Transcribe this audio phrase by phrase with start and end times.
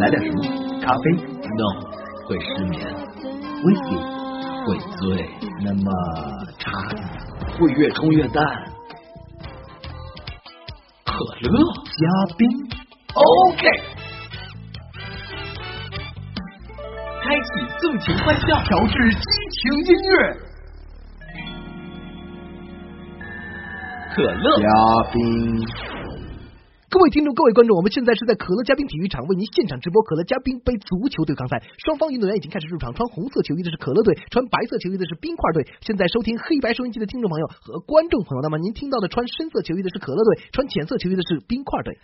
[0.00, 0.38] 来点什么？
[0.80, 1.04] 咖啡
[1.54, 1.68] ？No，
[2.26, 2.74] 会失眠。
[3.62, 3.90] 威士忌
[4.66, 5.00] 会醉。
[5.64, 5.86] 那么
[6.58, 6.64] 茶
[7.56, 8.44] 会越冲越淡。
[11.04, 12.02] 可乐加
[12.36, 12.40] 冰。
[13.14, 13.62] OK。
[17.22, 19.20] 开启纵情欢笑，调制激
[19.60, 20.12] 情音乐。
[24.16, 24.66] 可乐加
[25.12, 25.20] 冰。
[26.92, 35.64] 各位听众，各位观众，我们现在是在可乐嘉宾体育场为您现场直播可乐嘉宾杯足球对抗赛，双方运动员已经开始入场，穿红色球衣的是可乐队，穿白色球衣的是冰块队。
[35.80, 41.96] 现在收听黑白收音机的听众朋友和观众朋友，那么您听到的穿深色球衣的是可乐队，穿浅色球衣的是冰块队。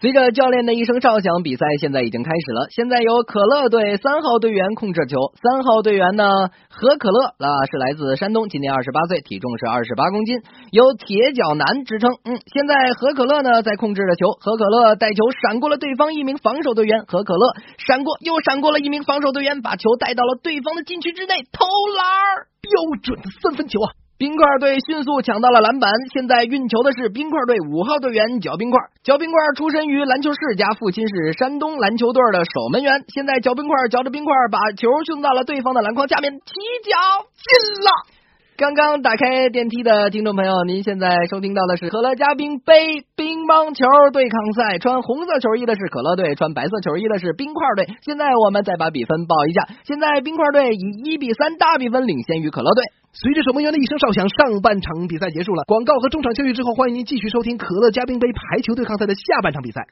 [0.00, 2.66] 随着教练的一声哨响，比赛现在已经开始了。
[2.70, 12.10] 现在由可乐队三号队员控制球，三号队员呢何可乐啊是来自山东，今年二十八岁，体重是二十八公斤，有铁脚男之称。
[12.24, 21.64] 嗯，现在何可乐呢在控制着球，何可乐带球闪过了对方一名防守队员，何可乐闪过又闪过了一名防守队员，把球带到了对方的禁区之内，投
[21.96, 23.94] 篮，标准的三分球啊！
[24.16, 28.78] 冰块队迅速抢到了篮板，现在运球的是冰块队五号队员嚼冰块。
[29.02, 33.04] 嚼冰块出身于篮球世家，父亲是山东篮球队的守门员。
[33.08, 37.90] 现在嚼冰块嚼着冰块，把球送到了对方的篮筐下面，起脚进了。
[38.56, 47.88] 刚刚打开电梯的听众朋友，您现在收听到的是可乐嘉宾杯乒乓球对抗赛，穿红色球衣的是可乐队，穿白色球衣的是冰块队。
[48.06, 52.84] 现在我们再把比分报一下，现在冰块队以一比三大比分领先于可乐队。
[53.10, 55.64] 随着守门员的一声哨响，上半场比赛结束了。
[55.66, 59.82] 广告和中场休息之后，欢迎您继续收听可乐嘉宾杯排球对抗赛的下半场比赛。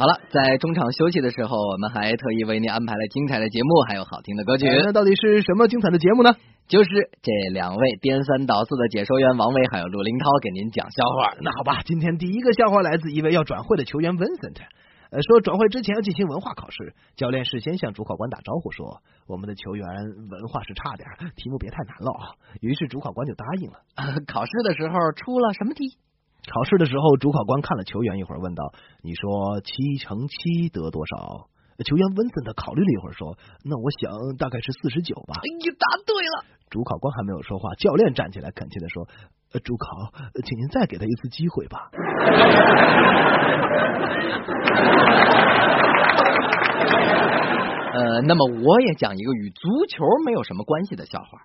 [0.00, 4.64] 好了，在中场休息的时候，我们还特意为您安排了精彩的节目，还有好听的歌曲。
[4.82, 6.32] 那到底是什么精彩的节目呢？
[6.68, 6.88] 就是
[7.20, 11.36] 这两位颠三倒四的解说员王威还有陆林涛给您讲笑话。
[11.42, 14.56] 那好吧，今天第一个笑话来自一位要转会的球员 Vincent。
[15.10, 19.86] 呃，说转会之前要进行文化考试，教练事先向主考官打招呼说：“我们的球员
[20.30, 22.24] 文化是差点，题目别太难了啊。”
[22.62, 23.76] 于是主考官就答应了。
[24.26, 25.98] 考试的时候出了什么题？
[26.52, 28.72] 考试的时候，主考官看了球员一会儿，问道
[29.02, 31.46] ：“你说七乘七得多少？”
[31.86, 36.44] 球员温森特考虑了一会儿，说：“那我想大概是四十九吧。”哎呀，答对了！
[36.68, 39.06] 主考官还没有说话，教练站起来恳切的说
[39.54, 40.12] ：“呃主考，
[40.44, 41.88] 请您再给他一次机会吧。
[47.92, 51.42] ”呃，那么我也讲一个与足球没有什么关系的笑话。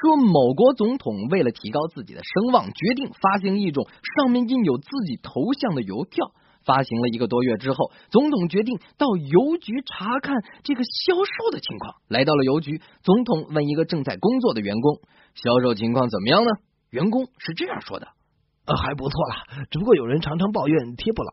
[0.00, 6.32] 说某国总统为了提高自己的声望，决定发行一种上面印有自己头像的邮票。
[6.64, 11.96] 发行了一个多月之后，总统决定到邮局查看这个销售的情况。
[12.08, 14.98] 来到了邮局，总统问一个正在工作的员工
[15.36, 16.50] ：“销售情况怎么样呢？”
[16.88, 18.08] 员工是这样说的
[18.64, 21.30] ：“呃，还不错啦，只不过有人常常抱怨贴不牢。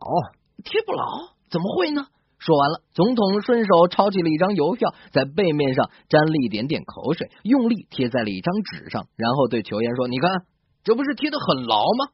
[0.62, 1.04] 贴不牢？
[1.48, 2.06] 怎么会呢？”
[2.44, 10.42] 说完了，总统顺手抄起了一张邮票，在背面上沾了一点点口水，用力贴在了一张纸上，然后对球员说：“你看，
[10.82, 12.08] 这不是贴的很牢吗？”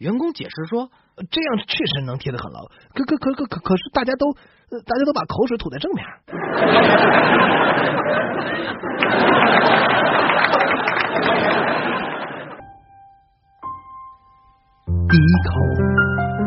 [0.00, 0.88] 员工解释说
[1.30, 6.04] ：“这样确实能贴的很牢，可可可可可可是大家都大家都把口水吐在正面。”
[15.06, 15.50] 第一口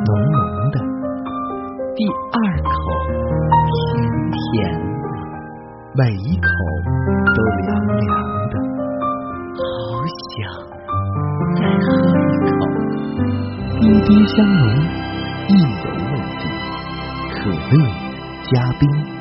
[0.06, 0.38] 浓浓
[0.72, 0.76] 的，
[1.98, 2.70] 第二口。
[3.74, 3.74] 甜
[4.30, 4.38] 甜
[5.02, 5.06] 的
[5.96, 6.46] 每一口
[7.36, 8.06] 都凉凉
[8.52, 8.54] 的，
[9.58, 9.66] 好
[10.30, 10.38] 想
[11.56, 11.86] 再喝
[12.22, 12.54] 一口。
[13.80, 14.62] 滴滴香浓，
[15.48, 16.46] 意犹未尽。
[17.34, 17.74] 可乐
[18.44, 19.17] 加冰。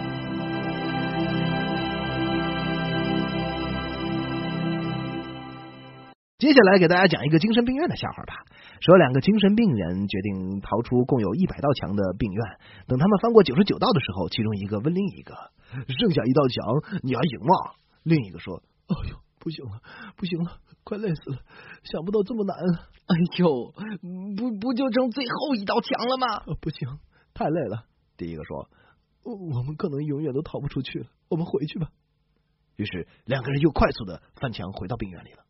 [6.38, 8.44] 接下来给大家讲一个精神病院的笑话吧。
[8.80, 12.44] 说两个精神病人决定逃出共有一百道墙的病院，
[12.86, 15.34] 等他们翻过九十九道的时候，其中一个问另一个。
[15.88, 17.72] 剩下一道墙，你还行吗？
[18.02, 19.80] 另一个说：“哎呦，不行了，
[20.14, 21.38] 不行了，快累死了！
[21.84, 22.54] 想不到这么难。
[22.54, 23.72] 哎呦，
[24.36, 26.56] 不不就剩最后一道墙了吗？
[26.60, 26.98] 不行，
[27.32, 27.86] 太累了。”
[28.18, 28.68] 第一个说
[29.24, 31.88] ：“我们可能永远都逃不出去了，我们回去吧。”
[32.76, 35.45] 于是两个人又快速的翻墙回到病院里了。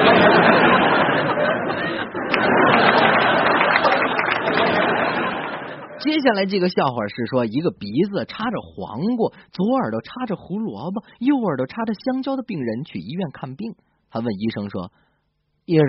[6.00, 13.74] 接下来这个笑话是说，一个鼻子插着黄瓜，左耳朵插着胡萝卜，右耳朵插着香蕉的病人去医院看病。
[14.10, 14.90] 他问医生说
[15.66, 15.86] ：“医生，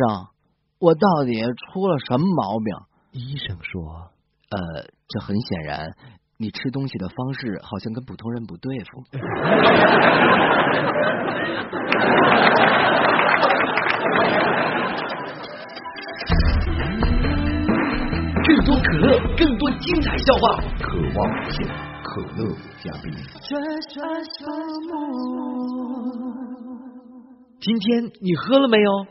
[0.80, 2.76] 我到底出了什么毛病？”
[3.14, 4.12] 医生说
[4.52, 5.96] ：“呃，这很显然，
[6.42, 9.04] 你吃东西的方式好像跟普通人不对付。
[18.44, 21.68] 更多可乐，更多精彩笑话，渴望见
[22.04, 22.50] 可乐
[22.84, 23.14] 嘉宾。
[27.62, 29.06] 今天你喝了没有？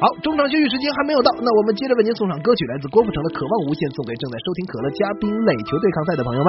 [0.00, 6.48] 好，中场休息时间还没有到，那我们接着为您送上歌曲，来自郭富城的《渴望无限》，送给正在收听可乐嘉宾垒球对抗赛的朋友们。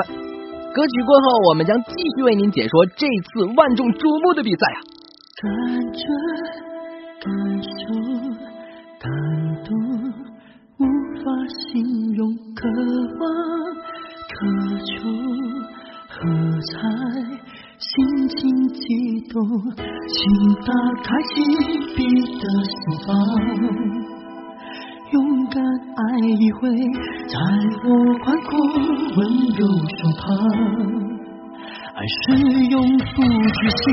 [0.73, 4.79] 歌曲过后，我们将继续为您解说这次万众瞩目的比赛啊！
[5.39, 5.47] 感
[5.93, 6.03] 觉、
[7.23, 7.31] 感
[7.63, 7.95] 受、
[8.99, 9.07] 感
[9.63, 9.71] 动，
[10.81, 10.83] 无
[11.23, 11.31] 法
[11.71, 11.79] 形
[12.17, 12.27] 容，
[12.57, 12.67] 渴
[13.21, 13.23] 望、
[14.27, 14.35] 渴
[14.83, 15.07] 求，
[16.11, 16.19] 喝
[16.75, 16.83] 彩。
[17.77, 18.83] 心情激
[19.29, 19.43] 动，
[20.07, 20.17] 请
[20.63, 20.71] 打
[21.03, 21.43] 开紧
[21.95, 21.99] 闭
[22.39, 22.73] 的心
[23.05, 23.07] 房，
[25.11, 25.15] 勇
[25.47, 26.69] 敢爱一回，
[27.27, 27.35] 在
[27.83, 27.87] 我
[28.23, 28.49] 宽阔
[29.17, 29.19] 温
[29.57, 30.23] 柔胸膛。
[31.95, 32.23] 爱是
[32.69, 33.83] 永不止息，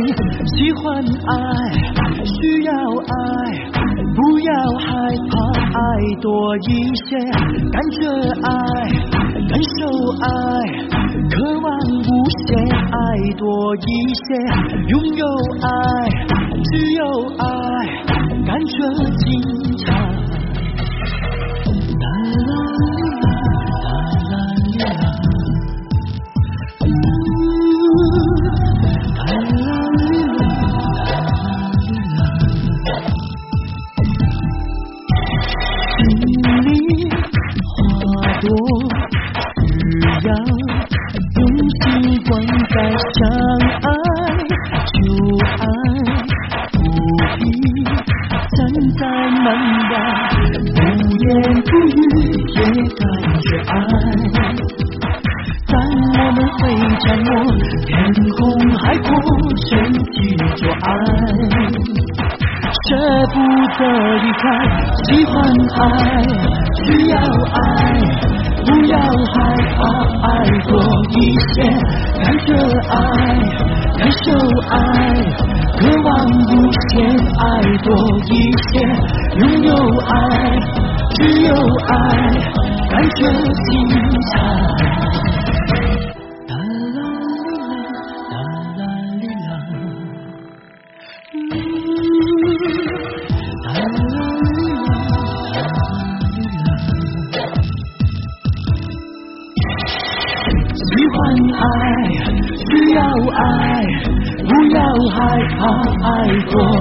[0.56, 0.82] 喜欢
[1.26, 1.38] 爱，
[2.25, 3.14] 需要爱，
[4.14, 4.87] 不要害
[5.28, 5.81] 怕，爱
[6.20, 6.70] 多一
[7.06, 7.19] 些，
[7.70, 7.99] 感觉
[8.43, 8.50] 爱，
[9.49, 9.81] 感受
[10.20, 10.26] 爱。
[11.31, 11.67] 渴望
[12.47, 12.97] 些，爱
[13.37, 13.81] 多一
[14.15, 14.35] 些，
[14.89, 15.27] 拥有
[15.62, 15.69] 爱，
[16.65, 17.03] 只有
[17.39, 17.44] 爱，
[18.44, 18.75] 感觉
[19.19, 19.23] 精
[19.79, 20.22] 彩。
[60.62, 60.87] 体做爱。
[62.73, 62.97] 舍
[63.32, 63.35] 不
[63.79, 63.81] 得
[64.17, 64.43] 离开，
[65.05, 65.32] 喜欢
[65.76, 65.82] 爱，
[66.87, 67.14] 需要
[67.53, 67.61] 爱，
[68.64, 69.35] 不要害
[69.76, 69.81] 怕，
[70.23, 70.26] 爱
[70.67, 70.70] 多
[71.11, 71.14] 一
[71.53, 71.55] 些，
[72.23, 72.49] 感觉
[72.88, 72.97] 爱，
[73.99, 74.25] 感受
[74.70, 74.75] 爱，
[75.76, 76.50] 渴望无
[76.88, 76.93] 限，
[77.38, 77.43] 爱
[77.82, 77.87] 多
[78.26, 78.31] 一
[78.69, 78.73] 些，
[79.41, 79.70] 拥有
[80.09, 80.12] 爱，
[81.14, 81.50] 只有
[81.88, 81.93] 爱，
[82.91, 83.70] 感觉精
[84.32, 85.01] 彩。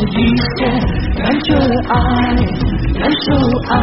[0.08, 0.16] 一
[0.58, 0.60] 些，
[1.22, 1.54] 感觉
[1.90, 1.96] 爱，
[3.00, 3.28] 感受
[3.70, 3.76] 爱，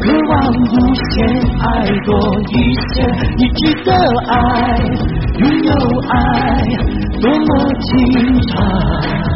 [0.00, 1.16] 渴望无限，
[1.60, 1.64] 爱
[2.04, 2.08] 多
[2.48, 2.52] 一
[2.94, 2.94] 些，
[3.36, 3.88] 你值得
[4.28, 4.34] 爱，
[5.38, 5.72] 拥有
[6.08, 6.14] 爱，
[7.20, 7.48] 多么
[7.80, 7.90] 精
[8.48, 9.33] 彩。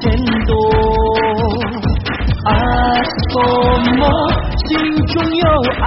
[0.00, 0.54] 钱多，
[2.44, 2.50] 爱
[3.32, 3.34] 多
[3.96, 4.02] 么，
[4.66, 5.44] 心中有
[5.80, 5.84] 爱？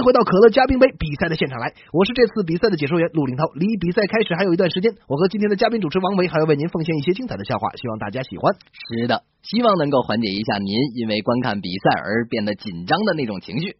[0.00, 3.44] 迎回到可乐嘉宾杯比赛的现场来，我是这次比赛的解说员陆林涛。
[3.52, 8.56] 离比赛开始还有一段时间，我和今天的嘉宾主持王维还要为您奉献一些精彩的笑话，希望大家喜欢。
[8.72, 13.76] 是的，希望能够缓解一下您因为观看比赛而变得紧张的那种情绪。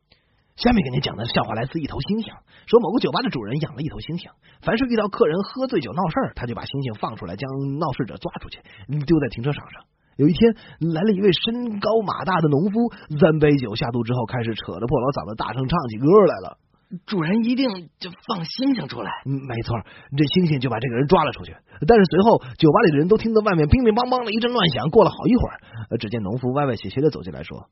[0.56, 2.36] 下面给您讲的笑话来自一头猩猩，
[2.68, 4.28] 说某个酒吧的主人养了一头猩猩，
[4.60, 7.48] 凡是遇到客人喝醉酒闹事儿，他就把猩猩放出来，将
[7.80, 8.60] 闹事者抓出去，
[9.08, 9.88] 丢在停车场上。
[10.20, 10.52] 有一天，
[10.92, 16.60] 来了一位身高马大的农夫，三杯酒下肚之后，开始扯着破锣嗓子大声唱起歌来了。
[17.06, 19.08] 主人一定就放星星出来。
[19.24, 19.80] 嗯，没错，
[20.12, 21.56] 这星星就把这个人抓了出去。
[21.88, 24.90] 但是随后，酒吧里的人都听到外面乒乒乓乓的一阵乱响。
[24.90, 27.70] 过了好一会儿，只见农夫歪歪斜斜的走进来说：“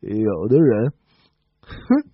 [0.00, 0.92] 有的人，
[1.60, 2.08] 哼，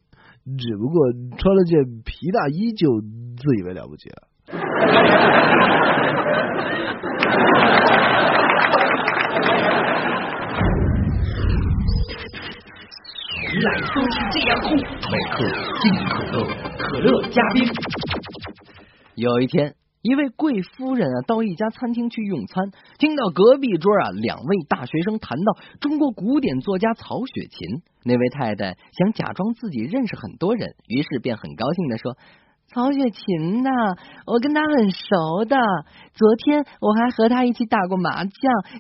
[0.59, 4.27] 只不过穿了件皮大衣就自以为了不起了。”
[13.65, 15.39] 来都是这样酷，每克
[15.81, 16.45] 进可乐，
[16.77, 17.65] 可乐加冰。
[19.15, 27.83] 有一天，一位贵夫人啊，到一家餐厅去用餐，听到隔壁桌啊两位大学生谈到中国古典作家曹雪芹。
[28.05, 32.19] 那位太太想假装自己认识很多人，于是便很高兴的说
[32.75, 33.71] ：“曹雪芹呐，
[34.27, 35.57] 我跟他很熟的。
[36.13, 38.33] 昨天我还和他一起打过麻将，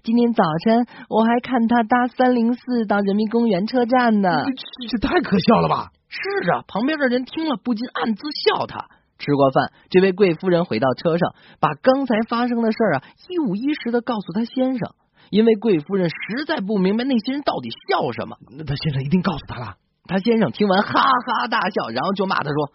[0.03, 4.31] 今天早晨我还看他搭三零四到人民公园车站呢。
[4.91, 5.91] 这这太可笑了吧？
[6.09, 8.87] 是啊，旁边的人听了不禁暗自笑他。
[9.17, 14.91] 吃过饭，这位贵夫人回到车上，把刚才发生的事儿啊一五一十的告诉他先生。
[15.31, 19.77] 因为贵夫人实在不明白那些人到底笑什么，那他先生一定告诉他了。
[20.07, 22.73] 他先生听完哈哈大笑，然后就骂他说：“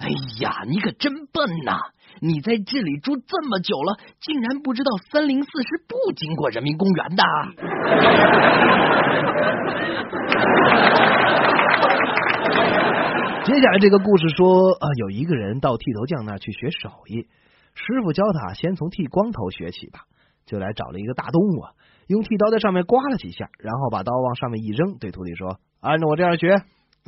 [0.00, 0.08] 哎
[0.40, 1.76] 呀，你可真笨呐！
[2.20, 7.22] 你在这里住这么久了，竟然不知道三零四是不经过人民公园的。
[13.44, 17.26] ”接下来这个故事说，啊，有一个人到剃头匠那儿去学手艺，
[17.74, 20.04] 师傅教他先从剃光头学起吧，
[20.46, 21.64] 就来找了一个大动物，
[22.06, 26.62] 用剃刀在上面刮了几下，然后把刀往上面一扔，对徒弟说：“按照我这样学。”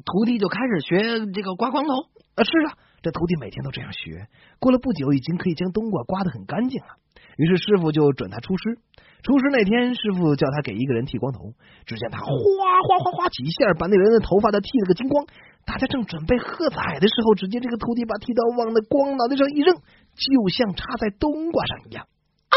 [0.04, 1.90] 徒弟就开始学这个刮光头。
[2.34, 6.96] 啊，是啊，这徒弟每天都这样学，过了不久，已经可以将冬瓜刮得很干净了。
[7.36, 8.78] 于是师傅就准他出师。
[9.22, 11.52] 出师那天，师傅叫他给一个人剃光头，
[11.86, 15.26] 只见他哗哗哗哗几下，把那人的头发都剃了个精光。
[15.64, 22.06] 大家正准备喝彩的时候，只见这个徒弟把剃刀往那光脑袋上一扔，就像插在冬瓜上一样。
[22.48, 22.56] 啊！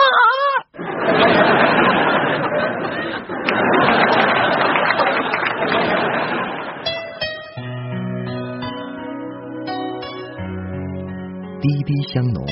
[11.86, 12.44] 滴香浓，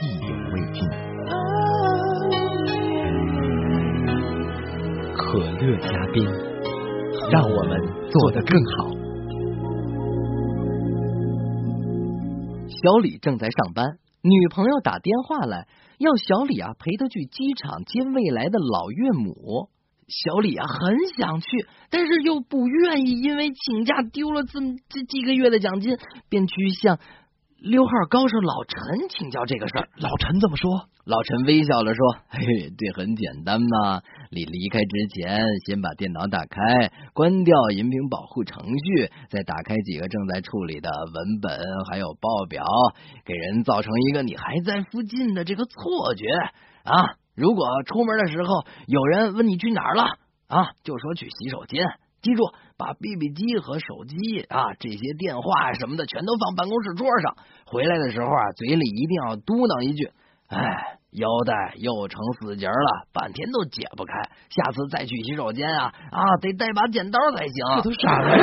[0.00, 0.82] 意犹未尽。
[5.14, 6.24] 可乐加冰，
[7.30, 7.78] 让我们
[8.10, 8.88] 做得更好。
[12.70, 15.68] 小李正在上班，女朋友打电话来，
[15.98, 19.68] 要小李啊陪他去机场接未来的老岳母。
[20.08, 21.46] 小李啊很想去，
[21.90, 25.98] 但是又不愿意，因为请假丢了这这几个月的奖金，
[26.30, 26.98] 便去向
[27.60, 29.88] 溜号高手老陈请教这个事儿。
[29.96, 30.88] 老陈怎么说？
[31.04, 32.38] 老陈微笑着说：“嘿，
[32.78, 34.00] 这很简单嘛，
[34.30, 41.58] 你离开之前，先把电脑打开，关掉音频保护程序，再打开几个正在处理的文本
[41.90, 42.64] 还有报表，
[43.24, 46.26] 给人造成一个你还在附近的这个错觉
[46.84, 47.16] 啊。
[47.34, 50.04] 如果出门的时候有人问你去哪儿了
[50.46, 51.84] 啊，就说去洗手间。
[52.22, 52.42] 记住，
[52.76, 57.36] 把 BB 机和手机啊这些电话什么的全都放办公室桌上。
[57.66, 60.10] 回来的时候啊，嘴里一定要嘟囔一句：
[60.48, 64.12] 哎。”腰带又成死结了，半天都解不开。
[64.50, 67.54] 下次再去洗手间啊啊，得带把剪刀才行。
[67.76, 68.36] 这都啥呀？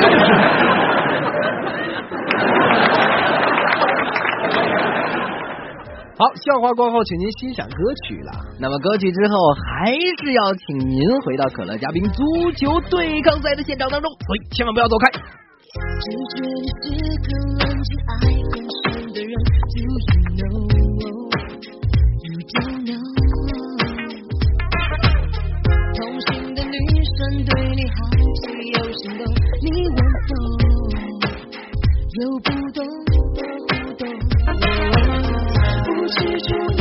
[6.18, 7.76] 好，笑话过后，请您欣赏歌
[8.08, 8.32] 曲了。
[8.58, 15.10] 那么歌曲之后，还是要请您回到可乐嘉宾足球对抗赛的现场当中，所以千万不要走开。
[29.60, 30.00] 你眼睛
[32.18, 33.15] 有个
[36.06, 36.75] 记住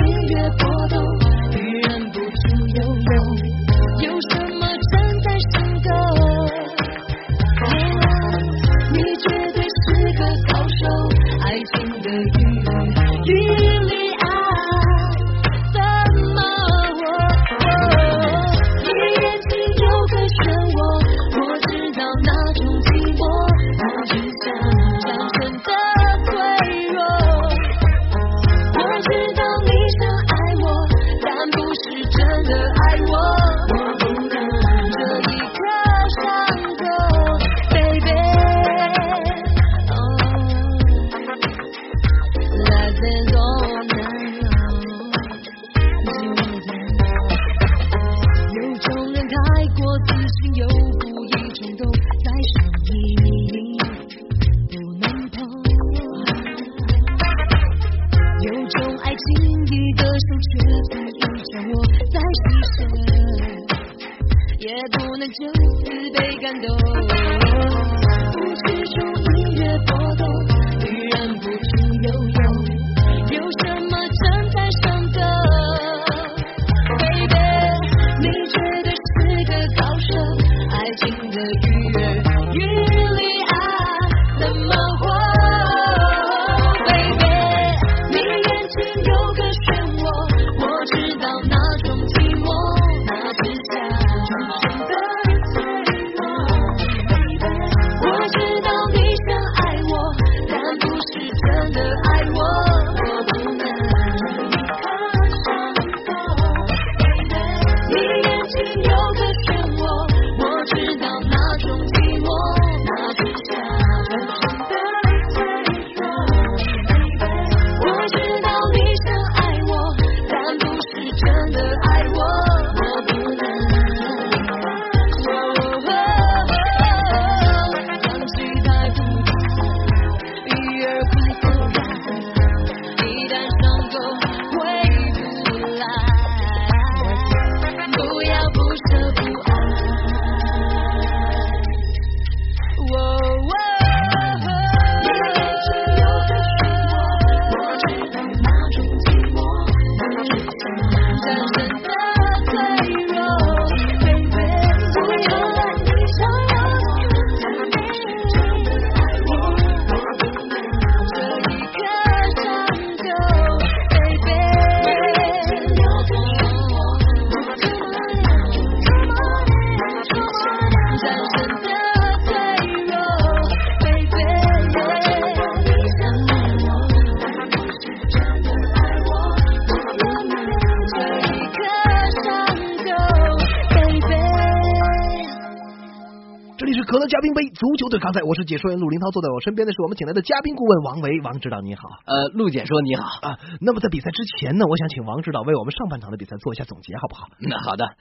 [187.56, 191.88] 足球队刚才，我是解说员陆林涛，坐在我身边的是我们请来的嘉宾顾问王维，王指导你好。
[192.04, 193.40] 呃，陆解说你好啊。
[193.62, 197.28] 那么在比赛之前呢，我想请王指导为我们上半场的比赛做一下总结，好不好？
[197.40, 197.96] 那好的。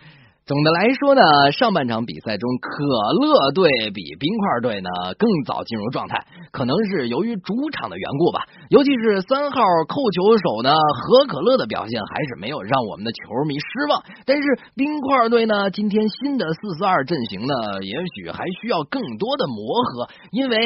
[0.47, 1.23] 总的来说呢，
[1.53, 8.45] 上半场比赛中，可乐队比冰块队呢更早进入状态，可能是由于主场的缘故吧。
[8.69, 14.05] 尤其是三号扣球手呢，何可乐的表现还是没有让我们的球迷失望。
[14.27, 14.45] 但是
[14.77, 20.59] 冰块队呢，今天新的四四二阵型呢，也许还需要更多的磨合，因为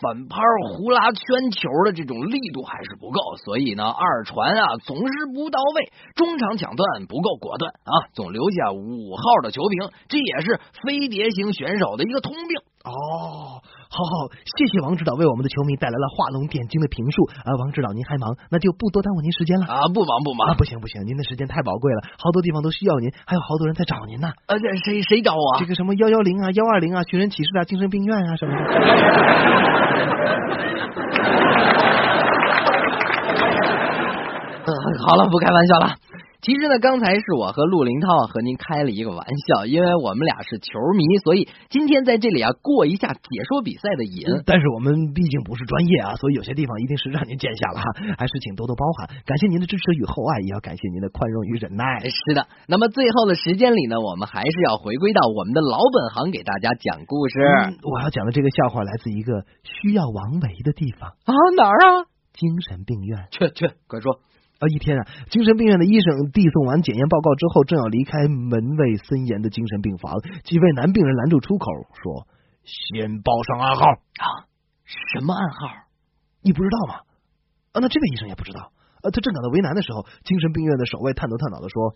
[0.00, 0.40] 反拍
[0.72, 9.25] 胡拉圈球的这种力度还是不够，所以呢，二传啊总是不到位，中场抢断不够果断啊，总留下五号。
[9.26, 12.54] 号的球评，这也是飞碟型选手的一个通病
[12.86, 13.58] 哦。
[13.88, 17.54] 好好，谢谢王指导为我们的球迷带来了画龙点睛的评述啊。
[17.58, 19.88] 王指导您还忙，那就不多耽误您时间了啊。
[19.94, 24.30] 不忙不忙，不行不行，您的时间太宝贵了，好多地方都需要您，还有好多人在找您呢。
[24.46, 25.58] 呃，这谁谁找我？
[25.58, 28.58] 这个什么幺幺零啊，幺二零啊，寻人启事啊，精神病院啊什么的。
[34.66, 34.70] 嗯，
[35.06, 35.94] 好了，不开玩笑了。
[36.46, 44.22] 其实呢，刚才是我和陆林涛和您开了一个玩笑，因为我们俩是球迷，所以今天在这里啊过一下解说比赛的瘾。
[44.46, 49.10] 但是我们毕竟不是专业啊，所以有些地方一定是让您见笑了哈，还是请多多包涵。
[49.26, 51.98] 感谢您的支持与厚爱，也要感谢您的宽容与忍耐。
[52.06, 57.34] 是的，那么最后的时间里呢，我们还是要回归到我们的老本行，给大家讲故事。
[57.82, 62.06] 我要讲的这个笑话来自一个需要王维的地方啊，哪儿啊？
[62.38, 63.26] 精神病院。
[63.32, 64.20] 去去，快说。
[64.58, 64.64] 啊！
[64.68, 71.66] 一天啊，精神病院的医生递送完检验报告之后，正要离开门卫森严的精神病房，几位男病人拦住出口，
[72.02, 72.26] 说
[72.64, 74.48] ：“先报上暗号啊！
[74.84, 75.68] 什么暗号？
[76.42, 77.00] 你不知道吗？
[77.72, 78.72] 啊，那这位医生也不知道。
[79.02, 81.94] 啊，他正感到为难的时候，精神病院的守卫探头探脑的说：“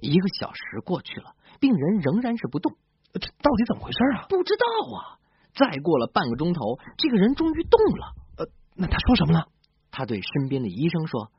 [0.00, 2.76] 一个小时过去了，病人仍然是不动，
[3.12, 4.26] 这到底怎么回事啊？
[4.28, 4.64] 不知道
[4.96, 5.18] 啊。
[5.56, 8.14] 再过了半个钟头，这个人终于动了。
[8.36, 9.48] 呃，那他说什么了？
[9.90, 11.32] 他对身边的医生说：“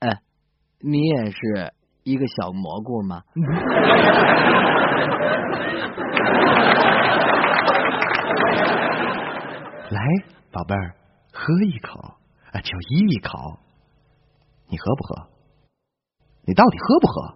[0.00, 0.22] 哎，
[0.80, 1.74] 你也是。”
[2.04, 3.22] 一个小蘑菇吗？
[9.90, 10.00] 来，
[10.52, 10.94] 宝贝儿，
[11.32, 11.98] 喝一口
[12.52, 13.58] 啊，就一口。
[14.68, 15.28] 你喝不喝？
[16.46, 17.34] 你到底喝不喝？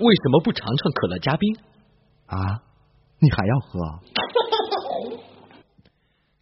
[0.00, 1.56] 为什么不尝尝可乐加冰
[2.26, 2.62] 啊？
[3.18, 3.80] 你还要喝？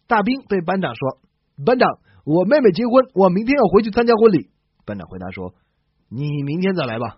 [0.07, 1.17] 大兵对班长说
[1.65, 1.89] ：“班长，
[2.25, 4.51] 我妹妹结婚，我明天要回去参加婚礼。”
[4.85, 5.53] 班长回答说
[6.09, 7.17] ：“你明天再来吧。”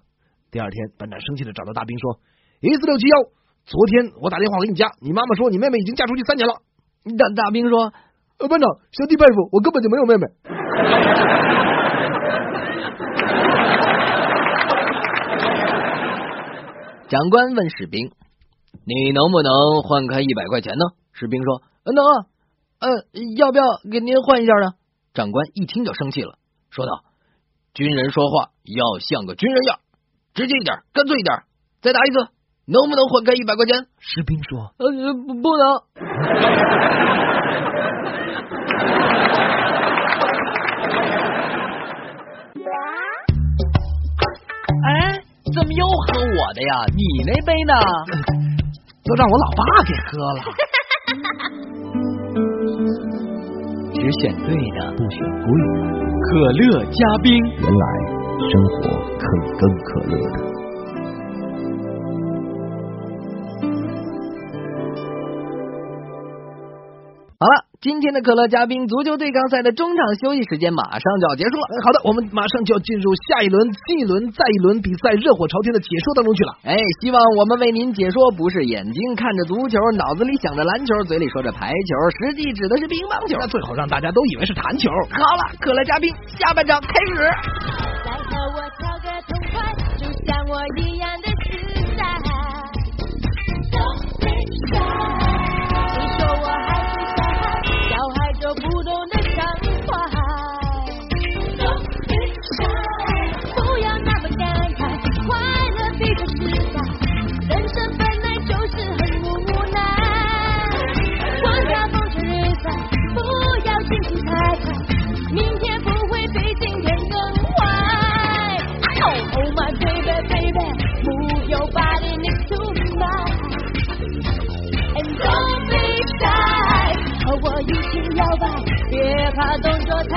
[0.51, 2.19] 第二天，班长生气的找到大兵说
[2.61, 3.23] ：“一四六七幺，
[3.65, 6.61] 昨天我打电话给你家，你妈妈说你妹妹已经嫁出去三年了。”
[7.17, 7.91] 大大兵说
[8.39, 10.27] ：“呃，班长，小弟佩服，我根本就没有妹妹。
[17.09, 18.11] ”长官问士兵
[18.85, 22.25] ：“你能不能换开一百块钱呢？”士兵说：“能啊，
[22.79, 22.89] 呃，
[23.37, 24.73] 要不要给您换一下呢？”
[25.13, 26.37] 长官一听就生气了，
[26.69, 27.03] 说道。
[27.75, 29.79] 军人说话要像个军人样，
[30.33, 31.43] 直接一点，干脆一点。
[31.81, 32.19] 再打一次，
[32.65, 33.85] 能不能换开一百块钱？
[33.99, 35.67] 士兵说：“呃，不，不能。
[44.87, 45.19] ”哎，
[45.53, 46.85] 怎么又喝我的呀？
[46.95, 47.73] 你那杯呢？
[49.03, 50.39] 都让我老爸给喝了。
[54.05, 55.81] 只选对的，不选贵的。
[56.21, 57.85] 可乐加冰，原来
[58.37, 58.77] 生活
[59.17, 60.54] 可以更可乐的。
[67.85, 71.69] 今天的可乐嘉宾足球对抗赛的中场休息时间马上就要结束了。
[71.85, 76.57] 好的，我们马上就要进入下一轮、新一轮、再一轮比赛热火朝天的解说当中去了。
[76.65, 81.93] 哎，希望我们为您解说不是眼睛看着足球，脑子里想着篮球，嘴里说着排球，
[82.25, 84.89] 实际指的是乒乓球，那最好让大家都以为是弹球。
[84.89, 87.21] 好了，可乐嘉宾下半场开始。
[87.21, 89.61] 来和我跳个痛快，
[90.01, 91.04] 就像我一样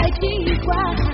[0.01, 1.08] 太奇怪，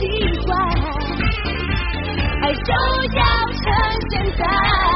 [0.00, 0.06] 习
[0.46, 0.58] 惯，
[2.40, 2.72] 爱就
[3.18, 3.60] 要趁
[4.08, 4.89] 现在。